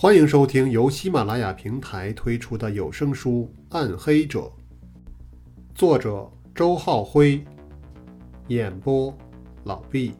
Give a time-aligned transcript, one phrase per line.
[0.00, 4.42] 欢迎收听由喜马拉雅平台推出的有声书《暗黑者》，
[5.74, 7.44] 作者周浩辉，
[8.46, 9.12] 演播
[9.64, 10.12] 老毕。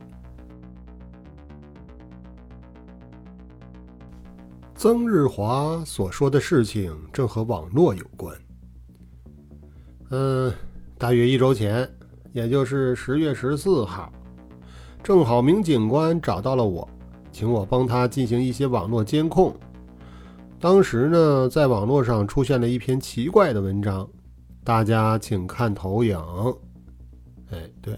[4.74, 8.36] 曾日华所说的事情正和网络有关。
[10.10, 10.52] 嗯，
[10.98, 11.88] 大约一周前，
[12.32, 14.12] 也就是十月十四号，
[15.04, 16.90] 正好明警官找到了我，
[17.30, 19.54] 请我帮他进行一些网络监控。
[20.60, 24.08] 当时呢，在网络上出现了一篇奇怪的文章，
[24.64, 26.18] 大家请看投影。
[27.52, 27.96] 哎，对，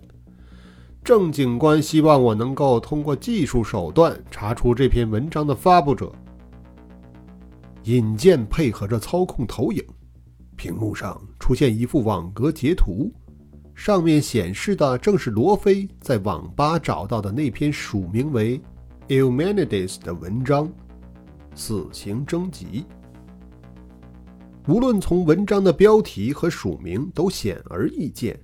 [1.03, 6.13] 郑警官希望我能够通过技术手段查出这篇文章的发布者。
[7.85, 9.83] 引荐配合着操控投影，
[10.55, 13.11] 屏幕上出现一幅网格截图，
[13.75, 18.61] 上面显示的正是罗非在网吧找到的那篇署名为
[19.09, 20.71] “Humanities” 的文章。
[21.55, 22.85] 死刑征集。
[24.69, 28.39] 无论从文章的标题和署名，都显而易见，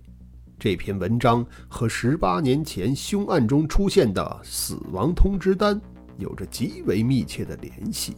[0.59, 5.81] 这篇文章和十八年前凶案中出现的死亡通知单
[6.19, 8.17] 有着极为密切的联系。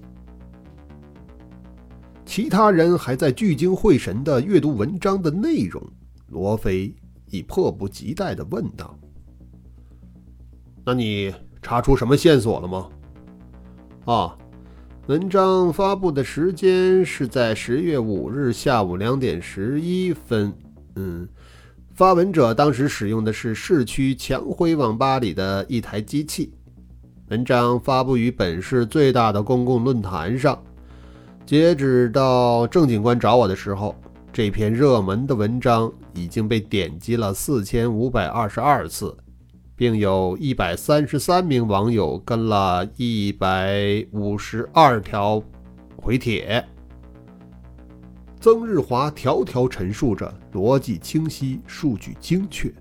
[2.24, 5.82] 其他人还在聚精会神地阅读文章的内容，
[6.28, 6.94] 罗非
[7.26, 8.96] 已迫不及待地问道
[10.86, 12.88] ：“那你查出什么线索了吗？”
[14.06, 14.38] 啊。
[15.08, 20.52] 文章发布的时间是在十月五日下午两点十一分。
[20.96, 21.26] 嗯，
[21.94, 26.52] 发文者当时使用的是市区强辉网吧里的一台机器。
[27.28, 30.62] 文章发布于本市最大的公共论坛上。
[31.46, 33.96] 截止到郑警官找我的时候，
[34.30, 39.16] 这篇热门的文章已经被点击了四千五百二十二次。
[39.78, 45.40] 并有一百三十三名网友跟了一百五十二条
[45.96, 46.66] 回帖。
[48.40, 52.74] 曾日华条条陈述着，逻辑清晰，数据精确。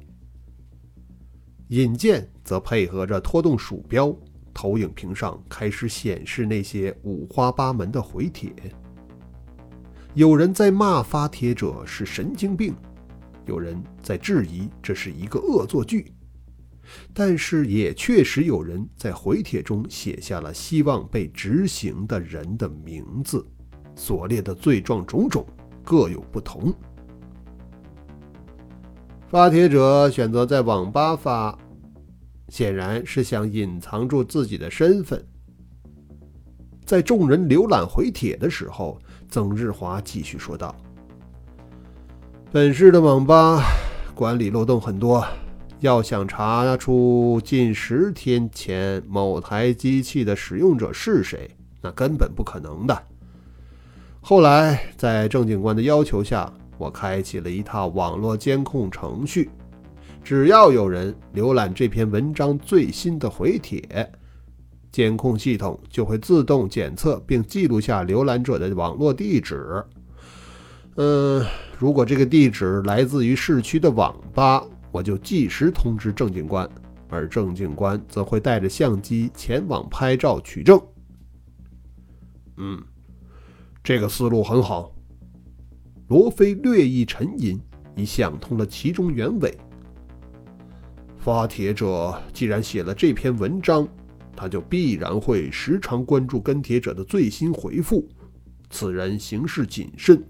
[1.67, 4.11] 尹健则配合着拖动鼠标，
[4.51, 8.51] 投影屏上开始显示那些五花八门的回帖。
[10.15, 12.73] 有人在骂发帖者是神经病，
[13.45, 16.11] 有人在质疑这是一个恶作剧。
[17.13, 23.45] 但是也确实有人在回帖中写下了希望被执行的人的名字，
[23.95, 25.45] 所列的罪状种种
[25.83, 26.73] 各有不同。
[29.29, 31.57] 发帖者选择在网吧发，
[32.49, 35.21] 显然是想隐藏住自己的身份。
[36.85, 40.73] 在众人浏览回帖的时候，曾日华继续说道
[42.49, 43.61] ：“本市的网吧
[44.15, 45.27] 管理漏洞很多。”
[45.79, 51.49] 要想查出近十天前某台机器的使用者是谁，
[51.81, 53.03] 那根本不可能的。
[54.19, 59.51] 后来，在郑警官的要求下，我开启了一套网络监控程序。
[60.23, 64.11] 只要有人浏览这篇文章最新的回帖，
[64.91, 69.85] 监控系统就会自动检测并记录下浏览者的网络地址。
[70.95, 71.45] 嗯，
[71.77, 74.63] 如果这个地址来自于市区的网吧。
[74.91, 76.69] 我就即时通知郑警官，
[77.09, 80.81] 而郑警官则会带着相机前往拍照取证。
[82.57, 82.83] 嗯，
[83.83, 84.93] 这个思路很好。
[86.07, 87.59] 罗非略一沉吟，
[87.95, 89.55] 已想通了其中原委。
[91.17, 93.85] 发帖者既然写了这篇文章，
[94.35, 98.07] 他就必然会时常关注跟帖者的最新回复。
[98.69, 100.23] 此人行事谨慎，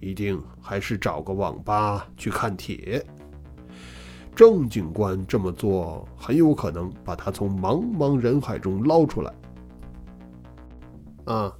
[0.00, 3.04] 一定还是找个网吧去看帖。
[4.40, 9.30] 郑警官这么做，很有可能把他从茫茫人海中捞出来。
[11.26, 11.52] 啊，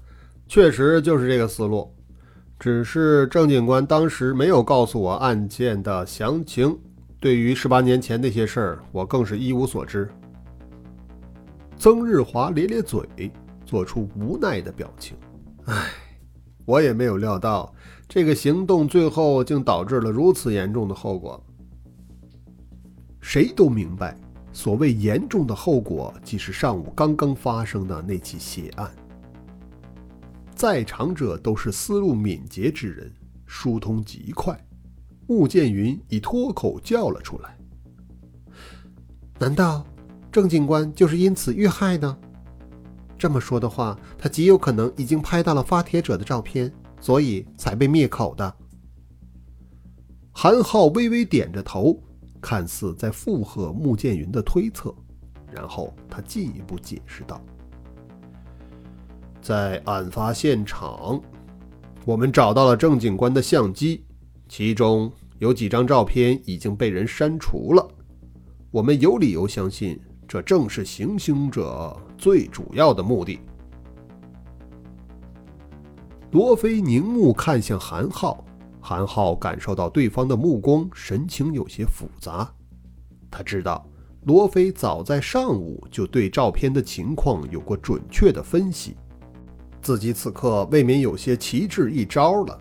[0.48, 1.94] 确实就是这个思路，
[2.58, 6.74] 只是郑警官当时没有告诉我案件的详情。
[7.20, 10.10] 对于十八年前那些事儿，我更是一无所知。
[11.76, 13.06] 曾日华咧咧嘴，
[13.66, 15.14] 做出无奈的表情。
[15.66, 15.90] 唉，
[16.64, 17.70] 我也没有料到，
[18.08, 21.38] 这个行动最后竟导致了如此严重的后果。
[23.30, 24.18] 谁都明白，
[24.52, 28.90] 所谓严重的后果，即是上午刚刚发生的那起血案。
[30.52, 33.14] 在场者都是思路敏捷之人，
[33.46, 34.60] 疏通极快。
[35.28, 37.56] 穆剑云已脱口叫了出来
[39.38, 39.86] ：“难道
[40.32, 42.18] 郑警官就是因此遇害呢？
[43.16, 48.56] 这么说的话，他极有可能已经拍到了发帖者的照片，所以才被灭口的。”
[50.34, 51.96] 韩浩微微点着头。
[52.40, 54.94] 看似在附和穆剑云的推测，
[55.52, 57.40] 然后他进一步解释道
[59.42, 61.20] ：“在案发现场，
[62.04, 64.04] 我们找到了郑警官的相机，
[64.48, 67.86] 其中有几张照片已经被人删除了。
[68.70, 73.40] 我们有理由相信，这正是行凶者最主要的目的。
[76.30, 78.44] 罗非凝目看向韩浩，
[78.80, 82.52] 韩浩感受到对方的目光，神情有些复杂。
[83.30, 83.86] 他知道。
[84.26, 88.94] 罗非早在上午就对照片的情况有过准确的分析，
[89.80, 92.60] 自己此刻未免有些奇智一招了。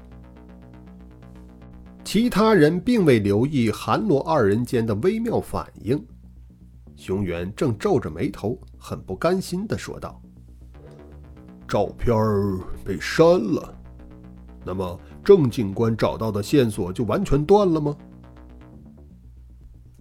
[2.02, 6.02] 其他人并未留意韩罗二人间的微妙反应，
[6.96, 10.22] 熊原正皱着眉头，很不甘心地说道
[11.68, 12.16] ：“照片
[12.86, 13.78] 被删了，
[14.64, 14.98] 那么
[15.30, 17.96] 郑警官找到的线索就完全断了吗？”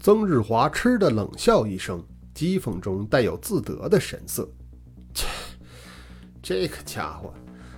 [0.00, 2.02] 曾日华嗤的冷笑一声，
[2.34, 4.48] 讥讽中带有自得的神色。
[5.12, 5.26] 切，
[6.40, 7.30] 这个家伙，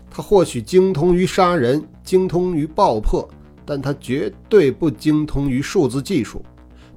[0.09, 3.29] 他或许精通于杀人，精通于爆破，
[3.67, 6.45] 但他绝对不精通于数字技术。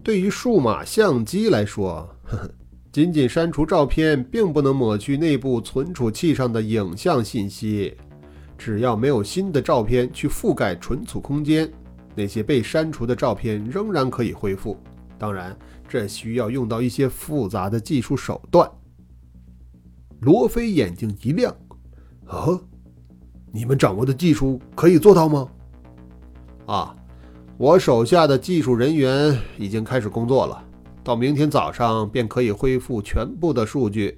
[0.03, 2.51] 对于数码相机来说，呵 呵，
[2.91, 7.97] 仅仅删除照片，并不能抹去内部存储器上的影像信息。
[8.65, 11.69] 只要没有新的照片去覆盖存储空间，
[12.15, 14.77] 那些被删除的照片仍然可以恢复。
[15.19, 15.53] 当然，
[15.85, 18.65] 这需要用到一些复杂的技术手段。
[20.21, 21.53] 罗非眼睛一亮
[22.25, 22.57] ：“啊，
[23.51, 25.45] 你们掌握的技术可以做到吗
[26.65, 26.95] ？”“啊，
[27.57, 30.63] 我手下的技术人员已经开始工作了，
[31.03, 34.17] 到明天早上便可以恢复全部的数据。”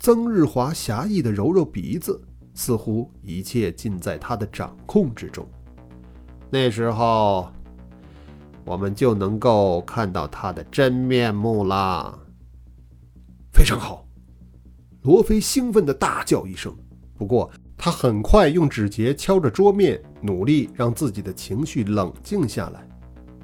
[0.00, 2.18] 曾日华侠义的揉揉鼻子，
[2.56, 5.48] 似乎一切尽在他的掌控之中。
[6.50, 7.48] 那时候。
[8.68, 12.18] 我们就能够看到他的真面目了。
[13.52, 14.04] 非常好，
[15.02, 16.76] 罗非兴奋的大叫一声。
[17.14, 22.84] 不过他很快用指节敲着桌面，努力让自己的情绪冷静下来。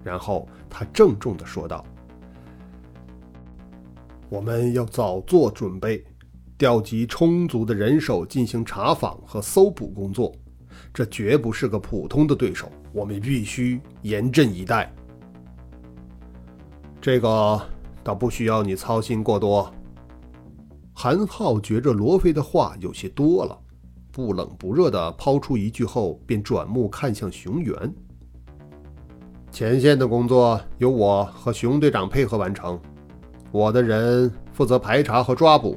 [0.03, 1.87] 然后他郑重的说道
[4.29, 6.05] ：“我们要早做准备，
[6.63, 10.33] 调集充足的人手进行查访和搜捕工作。
[10.95, 14.95] 这绝不是个普通的对手，我们必须严阵以待。”
[17.03, 17.61] 这个
[18.05, 19.69] 倒不需要你操心过多。
[20.93, 23.59] 韩浩觉着罗非的话有些多了，
[24.13, 27.75] 不冷不热的抛出一句后，便转目看向熊原。
[29.51, 32.81] 前线的工作由我和熊队长配合完成，
[33.51, 35.77] 我的人负责排查和抓捕。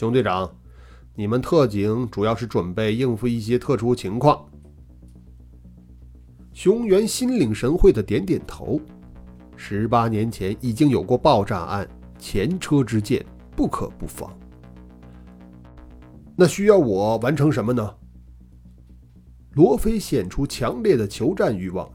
[0.00, 0.50] 熊队长，
[1.14, 4.42] 你们特警主要是准备应付一些特殊情况。
[6.54, 8.80] 熊原心领神会的点点头。
[9.56, 11.86] 十八年前已经有过爆炸案，
[12.18, 13.22] 前车之鉴
[13.54, 14.34] 不可不防。
[16.34, 17.94] 那需要我完成什么呢？
[19.52, 21.86] 罗非显出强烈的求战欲望，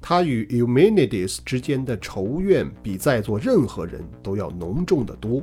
[0.00, 5.42] 他与 Eumenides 之间的仇怨比在座任何人都要浓重的多。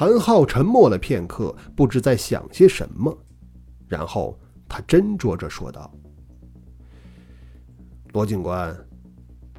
[0.00, 3.14] 韩浩沉默了片刻，不知在想些什么，
[3.86, 5.92] 然后他斟酌着说道
[8.14, 8.74] ：“罗警官。”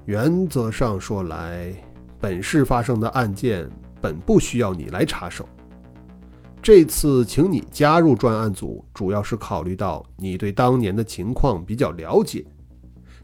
[0.06, 1.72] 原则上说来，
[2.20, 3.70] 本市发生的案件
[4.02, 5.48] 本不需要你来插手。
[6.60, 12.44] 这次请你加入专案组，主要是考虑到你对当年的情况比较了解。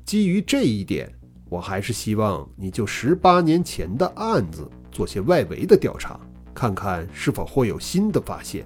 [0.06, 1.12] 基于这一点，
[1.50, 6.20] 我还是希望你就十八年前的案子做些外围的调查，
[6.58, 8.66] 看看是否会有新的发现。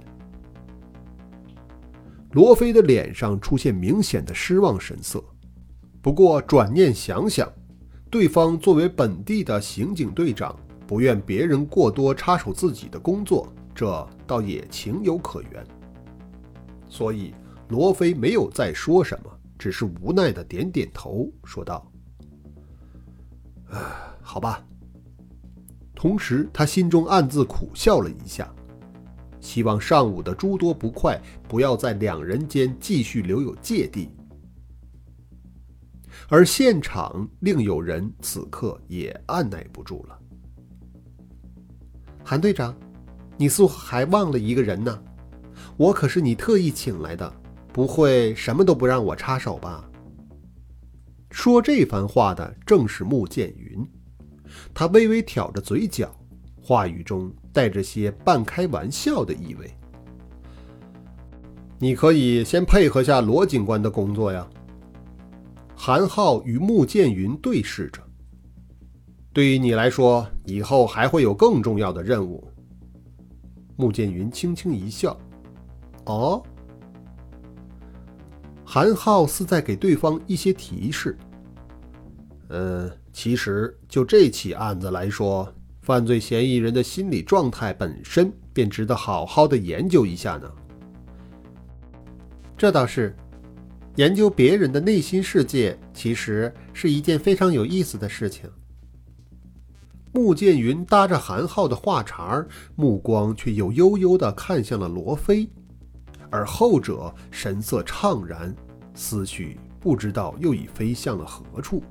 [2.30, 5.22] 罗非的脸上出现明显的失望神色，
[6.00, 7.46] 不过转念想想。
[8.08, 15.62] 对方作为本地的刑警队长，不愿别人过多插手自己的工作，这倒也情有可原。
[16.88, 17.34] 所以
[17.68, 21.86] 罗非没有再说什么，只是无奈的点点头，说道
[23.68, 23.78] ：“唉，
[24.22, 24.64] 好吧。”
[26.02, 28.52] 同时，他心中暗自苦笑了一下，
[29.40, 31.16] 希望上午的诸多不快
[31.46, 34.10] 不要在两人间继续留有芥蒂。
[36.28, 40.18] 而现场另有人此刻也按耐不住了。
[42.24, 42.76] 韩队长，
[43.36, 45.00] 你似乎还忘了一个人呢。
[45.76, 47.32] 我可是你特意请来的，
[47.72, 49.88] 不会什么都不让我插手吧？
[51.30, 53.88] 说这番话的正是穆剑云，
[54.74, 56.14] 他微微挑着嘴角，
[56.62, 59.70] 话语中带着些半开玩笑的意味。
[61.78, 64.48] 你可以先配合下罗警官的工作呀。
[65.74, 68.00] 韩浩与穆剑云对视着。
[69.32, 72.46] 对于你来说，以后还会有更重要的任务。
[73.76, 75.18] 穆剑云轻轻一笑
[76.06, 76.40] ：“哦。”
[78.64, 81.18] 韩浩似在给对方一些提示。
[82.50, 85.52] 嗯，其实就这起案子来说，
[85.82, 90.50] 犯罪嫌疑人的心理状态本身便值得好好的研究一下呢。
[92.56, 93.14] 这倒是，
[93.96, 98.48] 研究别人的内心世界，其实是一件非常有意思的事情。
[100.12, 105.48] 穆剑云搭着韩浩的话茬儿目光却又悠悠地看向了罗非，
[106.30, 108.54] 而后者神色怅然，
[108.94, 111.82] 思绪不知道又已飞向了何处。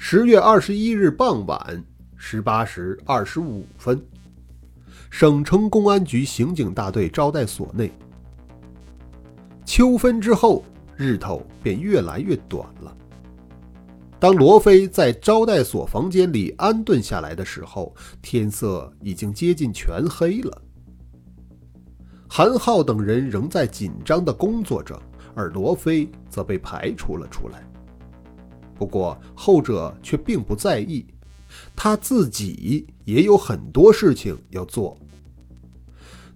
[0.00, 1.84] 十月二十一日傍晚
[2.16, 4.00] 十八时二十五分，
[5.10, 7.92] 省城公安局刑警大队招待所内。
[9.66, 10.64] 秋分之后，
[10.96, 12.96] 日头便越来越短了。
[14.20, 20.62] 当罗非在招待所房间里安顿下来的时候，天色已经接近全黑了。
[22.28, 24.98] 韩浩等人仍在紧张地工作着，
[25.34, 27.68] 而罗非则被排除了出来。
[28.78, 31.04] 不过后者却并不在意，
[31.74, 34.96] 他自己也有很多事情要做。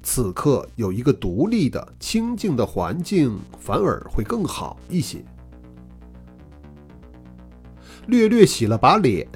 [0.03, 5.25] 此刻有一个独立的、清静的环境，反而会更好一些。
[8.09, 9.29] 略略洗了把脸，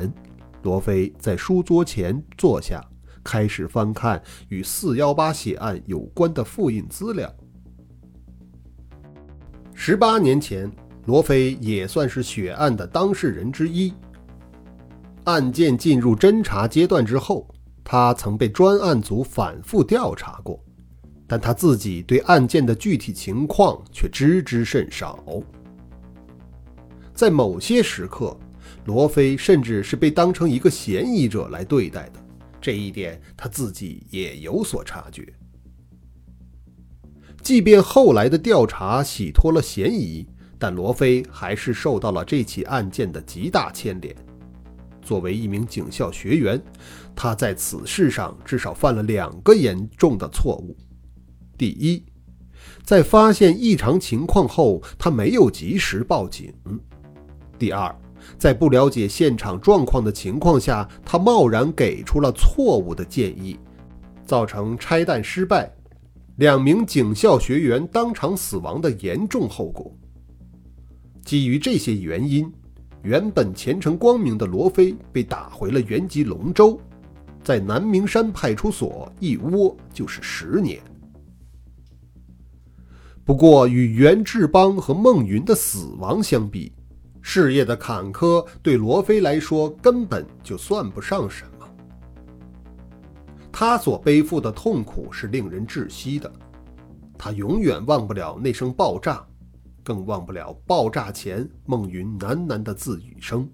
[0.64, 2.84] 罗非在书桌前坐下，
[3.22, 7.32] 开始翻看与四幺八血案有关的复印资料。
[9.72, 10.68] 十八年前。
[11.06, 13.92] 罗非也算是血案的当事人之一。
[15.24, 17.48] 案件进入侦查阶段之后，
[17.82, 20.62] 他曾被专案组反复调查过，
[21.26, 25.24] 但他自己对案件的具体情况却知之甚少。
[27.14, 28.36] 在某些时刻，
[28.84, 32.20] 罗非甚至是被当成一个嫌疑者来对待的，
[32.60, 35.26] 这一点他自己也有所察觉。
[37.42, 40.26] 即便后来的调查洗脱了嫌疑。
[40.58, 44.14] 但罗非还是受到了这起案件的极大牵连。
[45.02, 46.60] 作为一名警校学员，
[47.14, 50.76] 他在此事上至少犯了两个严重的错误：
[51.56, 52.04] 第一，
[52.82, 56.50] 在发现异常情况后，他没有及时报警；
[57.56, 57.94] 第二，
[58.36, 63.56] 在不了解现场状况的情况下，他贸然给出了错误的建议，
[64.24, 65.72] 造成拆弹失败，
[66.38, 69.96] 两名警校学员当场死亡的严重后果。
[71.26, 72.50] 基于这些原因，
[73.02, 76.80] 原本前程光明的罗非被打回了原籍龙州，
[77.42, 80.80] 在南明山派出所一窝就是十年。
[83.24, 86.72] 不过，与袁志邦和孟云的死亡相比，
[87.20, 91.68] 事业的坎坷对罗非来说根本就算不上什么。
[93.50, 96.32] 他所背负的痛苦是令人窒息的，
[97.18, 99.26] 他永远忘不了那声爆炸。
[99.86, 103.48] 更忘不了爆炸前孟云喃喃的自语声。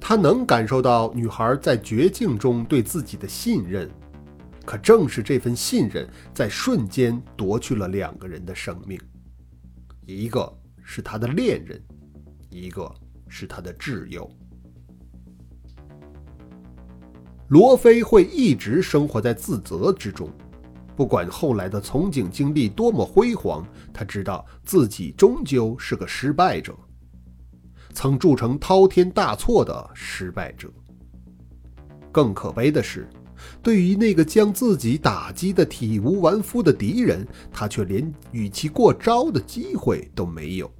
[0.00, 3.86] 他能感受到女孩在绝境中对自己的信任，
[4.64, 8.98] 可正是这份信任，在瞬间夺去了两个人的生命。
[10.06, 10.50] 一个
[10.82, 11.78] 是他的恋人，
[12.48, 12.90] 一个
[13.28, 14.26] 是他的挚友。
[17.48, 20.30] 罗非会一直生活在自责之中。
[20.94, 26.76] 不管后来的从警经历多么辉煌，他知道自己终究是个失败者，
[27.94, 30.70] 曾铸成滔天大错的失败者。
[32.12, 33.08] 更可悲的是，
[33.62, 40.70] 对于那个将自己打击的体无完肤的敌人，他却连与其过招的机会都没有。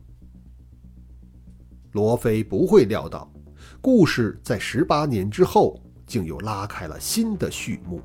[1.93, 3.33] 罗非不会料到，
[3.81, 8.03] 故事在十八年之后竟又拉开了新的序幕。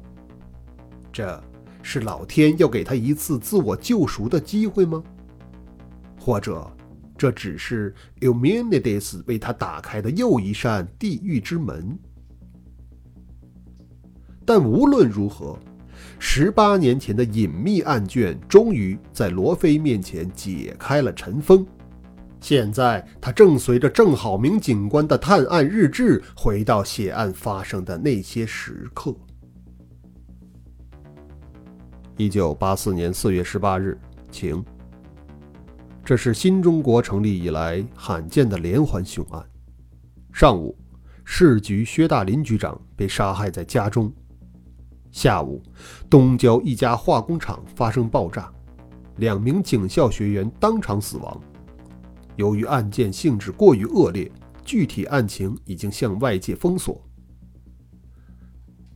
[1.11, 1.43] 这。
[1.89, 5.01] 是老天要给他一次自我救赎的机会吗？
[6.19, 6.69] 或者，
[7.17, 11.97] 这只是 Eumenides 为他打开的又一扇地狱之门？
[14.45, 15.57] 但无论如何，
[16.19, 21.65] 十八年前的隐秘案卷终于在罗非面前解开了尘封。
[22.41, 29.15] 现在，他正随着郑好明警官的探案日志，回到血案发生的那些时刻。
[32.19, 33.95] 一九八四年四月十八日，
[34.31, 34.65] 晴。
[36.03, 39.45] 这是新中国成立以来罕见的连环凶案。
[40.33, 40.75] 上午，
[41.23, 44.11] 市局薛大林局长被杀害在家中。
[45.11, 45.61] 下午，
[46.09, 48.51] 东郊一家化工厂发生爆炸，
[49.17, 51.39] 两名警校学员当场死亡。
[52.35, 54.31] 由于案件性质过于恶劣，
[54.65, 56.99] 具体案情已经向外界封锁。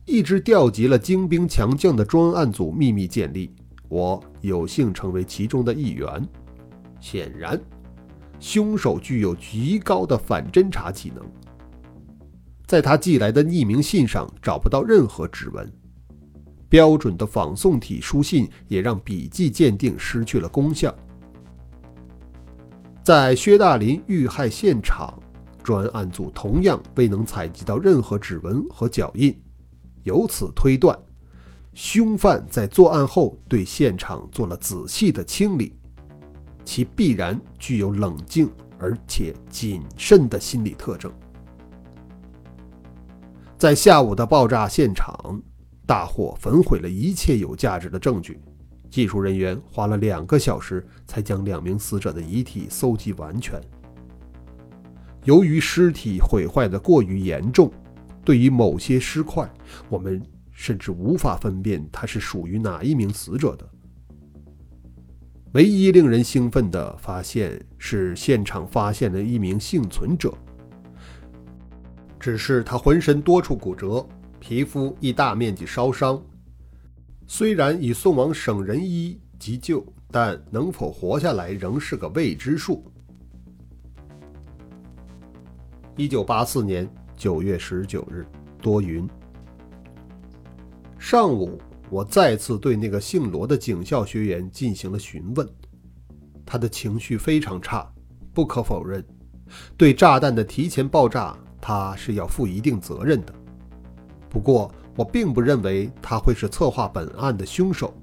[0.04, 3.54] 一支调集了精兵强将的专案组秘密建立，
[3.88, 6.28] 我有幸成为其中的一员。
[6.98, 7.60] 显然，
[8.40, 11.24] 凶手具有极高的反侦查技能。
[12.66, 15.72] 在他寄来的匿名信上找不到任何指纹，
[16.68, 20.92] 标准的仿宋体书信也让笔迹鉴定失去了功效。
[23.04, 25.16] 在薛大林遇害现场，
[25.62, 29.36] 专案组同样未能采集到任何指纹和脚印，
[30.02, 30.98] 由此推断，
[31.74, 35.74] 凶犯在作案后对现场做了仔细的清理。
[36.64, 41.12] 其必然具有冷静而且谨慎的心理特征。
[43.58, 45.42] 在下午的爆炸现场，
[45.86, 48.40] 大火焚毁了一切有价值的证据。
[48.90, 53.60] 技术人员花了两个小时才将两名死者的遗体搜集完全。
[55.24, 57.72] 由于尸体毁坏的过于严重，
[58.24, 59.52] 对于某些尸块，
[59.88, 63.68] 我们甚至无法分辨它是属于哪一名死者的。
[65.52, 70.32] 唯一令人兴奋的发现是，现场发现了一名幸存者，
[72.18, 74.06] 只是他浑身多处骨折，
[74.40, 76.22] 皮肤亦大面积烧伤。
[77.26, 82.84] 虽然已送往省人医急救，但能否活下来仍是个未知数。
[85.96, 86.88] 一九八四年
[87.22, 88.26] 九月十九日，
[88.60, 89.08] 多云。
[90.98, 91.56] 上午。
[91.88, 95.48] 我再次对那个姓罗的警校学员进行了询问，
[96.44, 97.88] 他的情绪非常差。
[98.34, 99.04] 不可否认，
[99.76, 103.32] 对炸弹的提前爆炸，他是要负一定责任的。
[104.28, 107.94] 不过，我并不认为他会是策划本案的凶手。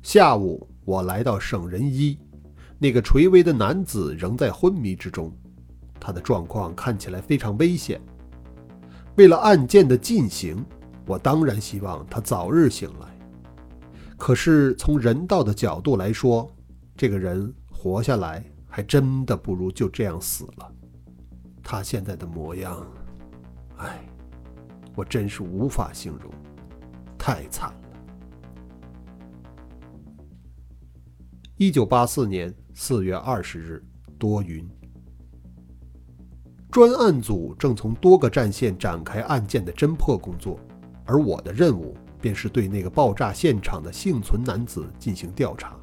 [0.00, 2.16] 下午，我来到省人医，
[2.78, 5.30] 那个垂危的男子仍在昏迷之中，
[6.00, 8.00] 他的状况看起来非常危险。
[9.16, 10.64] 为了案件的进行。
[11.06, 13.08] 我当然希望他早日醒来，
[14.16, 16.48] 可是从人道的角度来说，
[16.96, 20.72] 这个人活下来还真的不如就这样死了。
[21.64, 22.86] 他现在的模样，
[23.78, 23.98] 唉，
[24.94, 26.30] 我真是无法形容，
[27.18, 27.88] 太惨了。
[31.56, 33.84] 一九八四年四月二十日，
[34.16, 34.64] 多云。
[36.70, 40.58] 专案组正从多个战线展开案件的侦破工作。
[41.04, 45.76] 而我的任务便是对那个爆炸现场的幸存男子进行调查。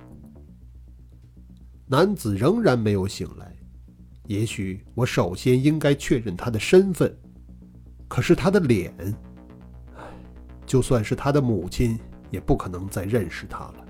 [1.85, 3.53] 男子仍然没有醒来，
[4.25, 7.13] 也许我首先应该确认他的身份。
[8.07, 8.93] 可是他的脸，
[10.65, 13.85] 就算是他的母亲也不可能再认识他了。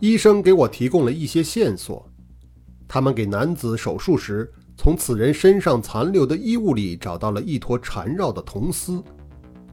[0.00, 2.06] 医生给我提供了一些线索，
[2.86, 9.02] 他们给男子手术时，从此人身上残留的衣物里找到了一坨缠绕的铜丝。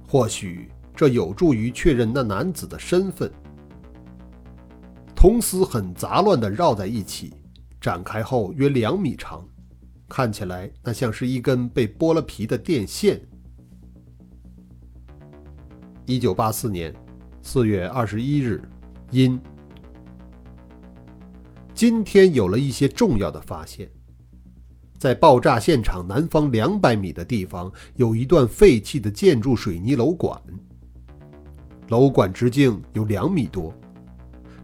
[0.07, 3.31] 或许这有助于确认那男子的身份。
[5.15, 7.33] 铜丝很杂乱地绕在一起，
[7.79, 9.43] 展开后约两米长，
[10.07, 13.21] 看起来那像是一根被剥了皮的电线。
[16.05, 16.93] 一九八四年
[17.41, 18.61] 四月二十一日，
[19.11, 19.39] 阴。
[21.73, 23.89] 今天有了一些重要的发现。
[25.03, 30.41] 在爆炸现场南方两百米的地方，有一段废弃的建筑水泥楼管。
[31.89, 33.73] 楼管直径有两米多，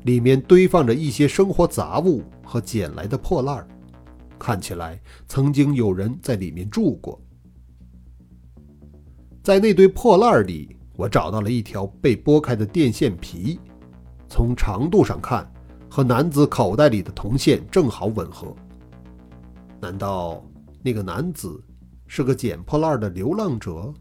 [0.04, 3.68] 里面堆放着一些生活杂物和捡来的破烂儿
[4.40, 4.98] 看起来
[5.28, 7.22] 曾经有人在里面住过。
[9.44, 13.60] 在那堆破烂儿里，我找到了一条被剥开的电线皮，
[14.30, 15.46] 从长度上看，
[15.90, 18.56] 和男子口袋里的铜线正好吻合。
[19.82, 20.46] 难道
[20.84, 21.64] 那个男子
[22.06, 23.94] 是个捡破烂的流浪者？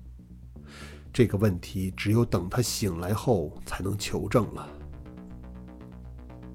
[1.13, 4.69] 这个问题只有等他醒来后才能求证了。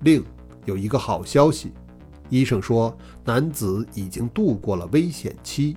[0.01, 0.23] 另
[0.65, 1.71] 有一个好消息，
[2.29, 5.75] 医生说男子已经度过了危险期。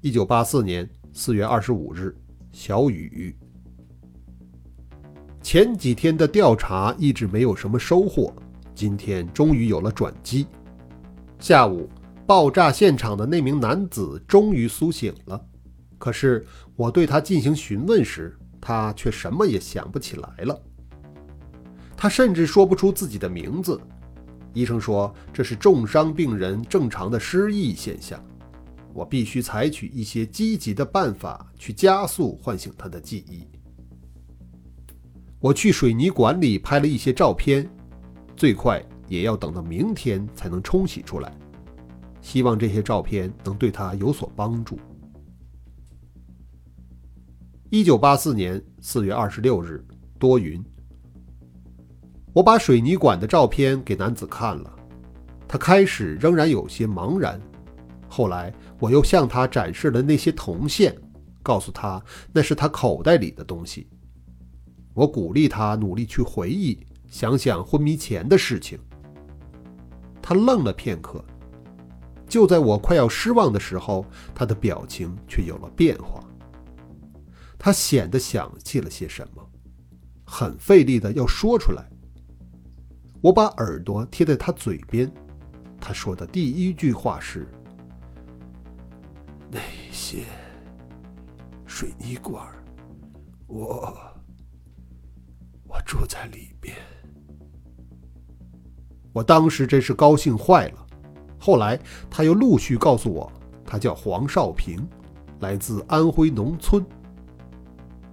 [0.00, 2.16] 一九八四年四月二十五日，
[2.52, 3.36] 小雨。
[5.40, 8.34] 前几天的调查一直没有什么收获。
[8.76, 10.46] 今天终于有了转机。
[11.38, 11.88] 下午，
[12.26, 15.42] 爆炸现场的那名男子终于苏醒了。
[15.96, 16.44] 可是
[16.76, 20.62] 我对他进行询问时，他却什么也想不起来了。
[21.96, 23.80] 他甚至说不出自己的名字。
[24.52, 28.22] 医生说这是重伤病人正常的失忆现象。
[28.92, 33.46] 我必须采取一些积极的办法去加速唤醒他的记忆。
[35.38, 37.70] 我去水泥管里拍了一些照片。
[38.36, 41.32] 最快也要等到明天才能冲洗出来。
[42.20, 44.78] 希望这些照片能对他有所帮助。
[47.70, 49.84] 一九八四年四月二十六日，
[50.18, 50.62] 多云。
[52.32, 54.76] 我把水泥管的照片给男子看了，
[55.48, 57.40] 他开始仍然有些茫然。
[58.08, 60.96] 后来，我又向他展示了那些铜线，
[61.42, 63.86] 告诉他那是他口袋里的东西。
[64.94, 66.78] 我鼓励他努力去回忆，
[67.16, 68.78] 想想昏迷前的事情。
[70.20, 71.24] 他愣了片刻，
[72.28, 76.22] 就在我快要失望的时候，他的表情却有了变化。
[77.58, 79.42] 他显得想起了些什么，
[80.26, 81.88] 很费力的要说出来。
[83.22, 85.10] 我把耳朵贴在他嘴边，
[85.80, 87.48] 他说的第一句话是
[89.50, 89.58] ：“那
[89.90, 90.18] 些
[91.64, 92.46] 水泥管，
[93.46, 93.96] 我
[95.64, 96.76] 我住在里边。”
[99.16, 100.86] 我当时真是高兴坏了。
[101.38, 103.32] 后来他又陆续告诉我，
[103.64, 104.86] 他叫黄少平，
[105.40, 106.84] 来自安徽农村，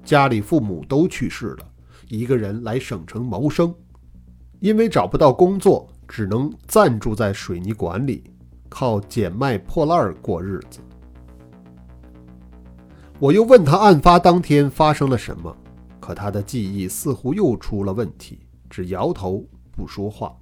[0.05, 1.67] 家里父母都去世了，
[2.07, 3.75] 一个人来省城谋生。
[4.61, 8.23] 因为找不到工作，只能暂住在水泥管里，
[8.69, 10.79] 靠捡卖破烂过日子。
[13.19, 15.53] 我又问他案发当天发生了什么，
[15.99, 20.33] 可他的记忆似乎又出了问题，只摇头不说话。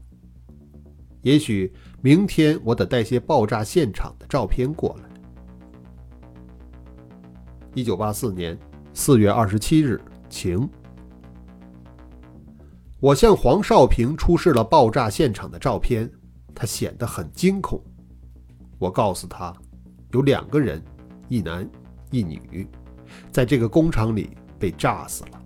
[1.21, 5.09] 也许明天我得带些爆炸现场的照片过来。
[7.73, 8.57] 一九八四年
[8.93, 10.67] 四月二十七日，晴。
[12.99, 16.11] 我向黄少平出示了爆炸现场的照片，
[16.53, 17.81] 他显得很惊恐。
[18.77, 19.53] 我告诉他，
[20.11, 20.83] 有两个人，
[21.27, 21.67] 一男
[22.09, 22.67] 一女，
[23.31, 25.41] 在这个工厂里被炸死了。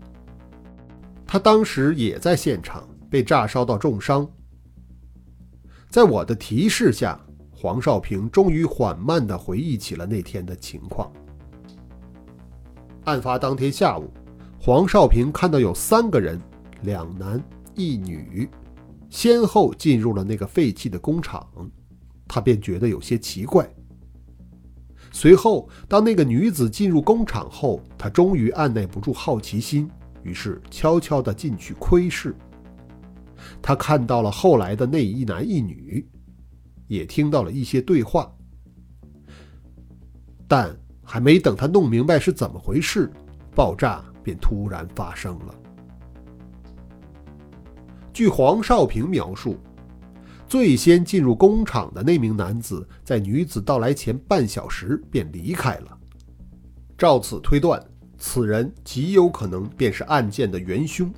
[1.27, 4.27] 他当时也在现场，被炸烧到重伤。
[5.95, 7.17] 在我的提示下，
[7.55, 11.10] 黄少平终于缓慢地回忆起了那天的情况。
[13.05, 14.12] 案发当天下午，
[14.60, 16.38] 黄少平看到有三个人。
[16.81, 17.41] 两男
[17.75, 18.49] 一女
[19.10, 21.47] 先后进入了那个废弃的工厂，
[22.27, 23.65] 他便觉得有些奇怪。
[25.13, 29.89] 随后，当那个女子进入工厂后，他终于按耐不住好奇心，
[30.23, 32.36] 于是悄悄地进去窥视。
[33.61, 36.07] 他看到了后来的那一男一女，
[36.87, 38.31] 也听到了一些对话，
[40.47, 43.11] 但还没等他弄明白是怎么回事，
[43.53, 45.55] 爆炸便突然发生了。
[48.13, 49.57] 据黄少平描述，
[50.47, 55.97] 最先进入工厂的那名男子，在女子到来前半小时便离开了。
[56.97, 57.83] 照此推断，
[58.17, 61.13] 此人极有可能便是案件的元凶。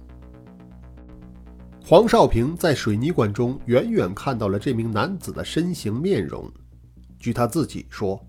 [1.89, 6.51] 黄少平在水泥管中远远看到了这名男子的身形面容。
[7.17, 8.21] 据他自己说，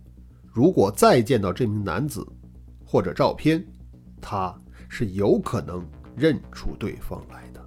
[0.46, 2.24] 如果再见到这名男子
[2.86, 3.66] 或者照片，
[4.20, 4.56] 他
[4.88, 7.57] 是有可能认出对方来的。